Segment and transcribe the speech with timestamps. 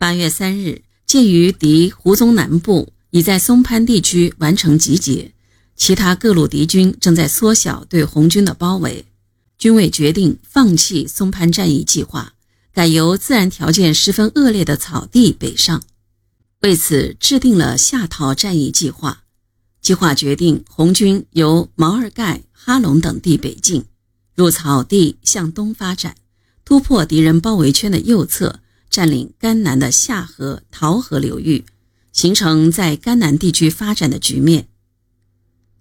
[0.00, 5.32] 八月三日，鉴于敌胡宗南部已在松潘地区完成集结，
[5.74, 9.06] 其他各路敌军正在缩小对红军的包围，
[9.58, 12.34] 军委决定放弃松潘战役计划，
[12.72, 15.82] 改由自然条件十分恶劣的草地北上。
[16.60, 19.24] 为此，制定了下逃战役计划。
[19.80, 23.84] 计划决定，红军由毛尔盖、哈龙等地北进，
[24.36, 26.14] 入草地向东发展，
[26.64, 28.60] 突破敌人包围圈的右侧。
[28.98, 31.64] 占领甘南的下河、桃河流域，
[32.12, 34.66] 形成在甘南地区发展的局面。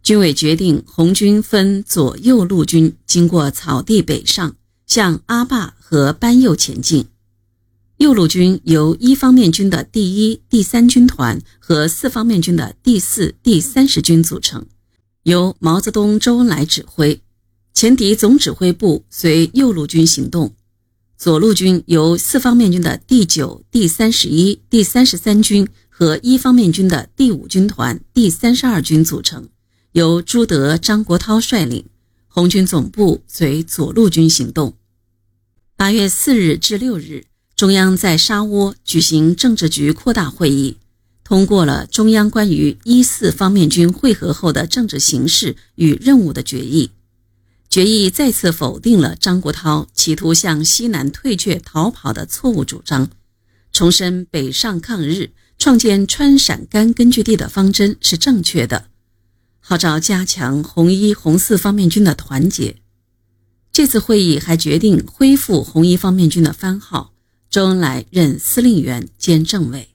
[0.04, 7.08] 军委决定，红军分左右路军，经过草地北上，向阿坝和班右前进。
[7.98, 14.68] 右路军由一方面军的第一、第三军团和四方面军的第四、第三十军组成，
[15.24, 17.20] 由毛泽东、周恩来指挥。
[17.74, 20.54] 前敌总指挥部随右路军行动。
[21.18, 29.50] 左路军由四方面军的第九、第三十一、第三十三军和一方面军的第五军团第三十二军组成，
[29.94, 31.86] 由朱德、张国焘率领。
[32.28, 34.76] 红军总部随左路军行动。
[35.76, 37.24] 八月四日至六日，
[37.56, 40.78] 中央在沙窝举行政治局扩大会议，
[41.24, 46.92] 通过了中央关于一四方面军会合后的政治形势与任务的决议。
[47.78, 53.08] 决议再次否定了张国焘企图向西南退却逃跑的错误主张，
[53.72, 58.88] 重申北上抗日、创建川陕甘根据地的方针是正确的，
[59.60, 62.78] 号召加强红一、红四方面军的团结。
[63.72, 67.14] 这次会议还决定恢复红一方面军的番号，
[67.48, 69.90] 周恩来任司令员兼政委。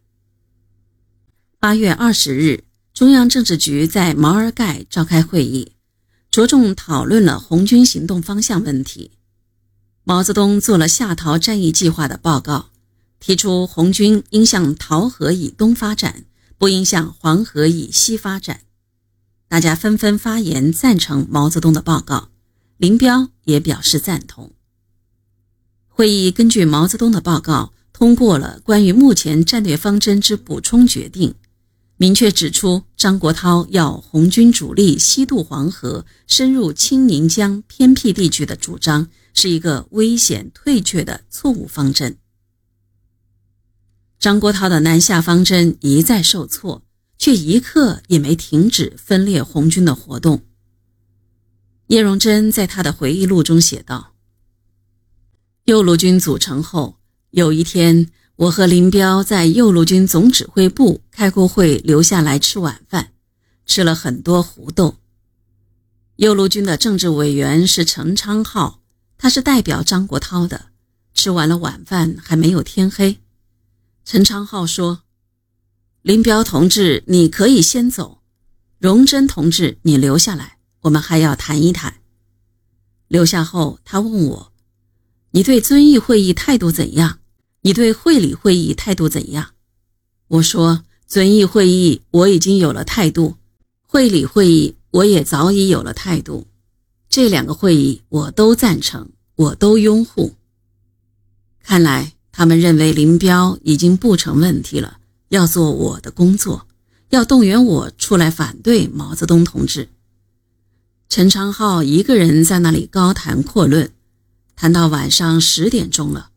[1.58, 2.62] 八月二十日，
[2.94, 5.71] 中央政治局在毛尔盖召开会议。
[6.32, 9.10] 着重讨论了红军行动方向问题。
[10.02, 12.70] 毛泽东做了下逃战役计划的报告，
[13.20, 16.24] 提出红军应向桃河以东发展，
[16.56, 18.62] 不应向黄河以西发展。
[19.46, 22.30] 大家纷纷发言赞成毛泽东的报告，
[22.78, 24.52] 林彪也表示赞同。
[25.88, 31.34] 会议根据毛泽东的报告，通过了关于目前战略方针之补充决定。
[32.02, 42.18] 明确指出，张国焘要红军主力西渡黄河、深入青宁江偏僻地区的主张，是一个危险退却的错误方针。
[44.18, 46.82] 张国焘的南下方针一再受挫，
[47.18, 50.42] 却一刻也没停止分裂红军的活动。
[51.86, 54.14] 叶荣臻在他的回忆录中写道
[55.66, 56.96] ：“右路军组成后，
[57.30, 63.12] 有一天。”我和林彪在右路军总指挥部开过会，留下来吃晚饭，
[63.64, 64.96] 吃了很多胡豆。
[66.16, 68.80] 右路军的政治委员是陈昌浩，
[69.16, 70.70] 他是代表张国焘的。
[71.14, 73.20] 吃完了晚饭，还没有天黑。
[74.04, 75.02] 陈昌浩说
[76.02, 78.22] ：“林彪同志，你可以先走；
[78.78, 82.00] 荣臻同志，你留下来，我们还要谈一谈。”
[83.08, 84.52] 留下后，他问我
[85.32, 87.18] ：“你对遵义会议态度怎样？”
[87.64, 89.50] 你对会理会议态度怎样？
[90.26, 93.36] 我说，遵义会议我已经有了态度，
[93.86, 96.46] 会理会议我也早已有了态度，
[97.10, 100.32] 这两个会议我都赞成，我都拥护。
[101.62, 106.66] 看来他们认为林彪已经不成问题了，要做我的工作，
[107.10, 109.90] 要动员我出来反对毛泽东同志。
[111.10, 113.92] 陈昌浩一个人在那里高谈阔论，
[114.56, 116.30] 谈到晚上十点钟了。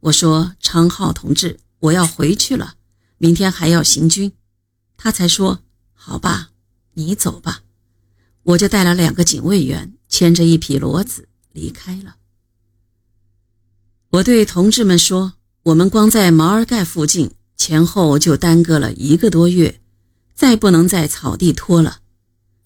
[0.00, 2.76] 我说：“昌浩同志，我要回去了，
[3.18, 4.32] 明天还要行军。”
[4.96, 5.60] 他才说
[5.92, 6.50] ：“好吧，
[6.94, 7.62] 你走吧。”
[8.42, 12.16] 我就带了两个警卫员，牵着一匹骡子离开了。
[14.10, 15.34] 我对同志们说
[15.64, 19.80] ：“我们光在毛尔盖附近前后就耽搁了一个多月，
[20.34, 21.98] 再不能在草地拖了，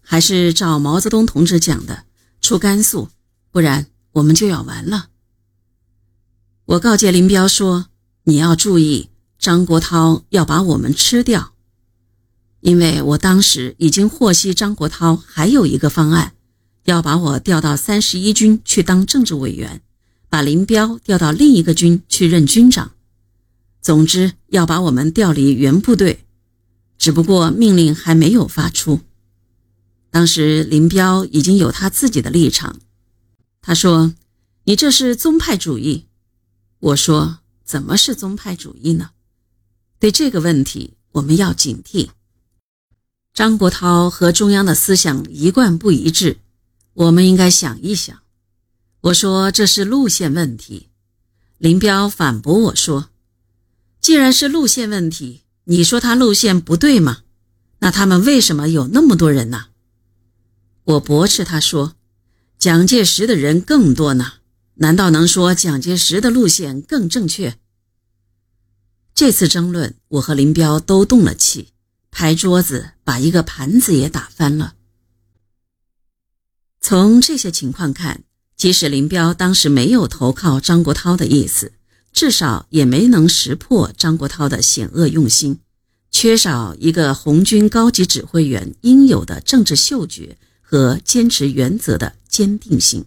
[0.03, 2.05] 还是照毛泽东同志讲的，
[2.43, 3.09] 出甘肃，
[3.51, 5.09] 不然我们就要完了。”
[6.67, 7.87] 我告诫林彪说
[8.25, 9.09] ：“你要注意，
[9.41, 11.55] 张国焘要把我们吃掉。”
[12.61, 16.35] 因为我当时已经获悉张国焘还有一个方案，
[16.85, 19.81] 要把我调到三十一军去当政治委员，
[20.29, 22.93] 把林彪调到另一个军去任军长。
[23.81, 26.27] 总之，要把我们调离原部队。
[26.99, 29.01] 只不过命令还没有发出。
[30.11, 32.79] 当时林彪已经有他自己的立场，
[33.63, 34.13] 他说
[34.65, 36.05] ：“你这是宗派主义。”
[36.79, 39.13] 我说：“怎么是宗派主义呢？
[40.01, 42.09] 对这个问题，我们要警惕。
[43.35, 46.39] 张国焘和中央的思想一贯不一致，
[46.95, 48.19] 我们应该想一想。”
[49.03, 50.89] 我说：“这是路线问题。”
[51.59, 53.11] 林彪反驳我说
[54.01, 57.19] ：“既然是路线问题，你说他路线不对吗？
[57.81, 59.67] 那他们为什么有那么多人呢？
[60.85, 61.95] 我驳斥他说
[62.59, 64.33] ：“蒋介石的人更多呢，
[64.77, 67.59] 难道能说蒋介石的路线更正确？”
[69.21, 71.75] 这次争论，我和林彪都动了气，
[72.11, 74.73] 拍桌子，把一个盘子也打翻了。
[76.81, 78.25] 从这些情况看，
[78.57, 81.73] 即使林彪当时没有投靠张国焘的意思，
[82.15, 85.59] 至少也没能识破张国焘的险恶用心，
[86.11, 93.05] 缺少一个红军高级指挥员应有的政治嗅觉和坚持原则的坚定性。